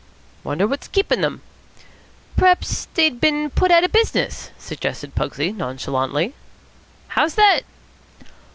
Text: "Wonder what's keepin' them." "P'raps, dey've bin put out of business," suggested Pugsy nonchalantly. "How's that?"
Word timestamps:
"Wonder 0.43 0.65
what's 0.65 0.87
keepin' 0.87 1.21
them." 1.21 1.43
"P'raps, 2.35 2.87
dey've 2.95 3.21
bin 3.21 3.51
put 3.51 3.69
out 3.69 3.83
of 3.83 3.91
business," 3.91 4.49
suggested 4.57 5.13
Pugsy 5.13 5.51
nonchalantly. 5.51 6.33
"How's 7.09 7.35
that?" 7.35 7.61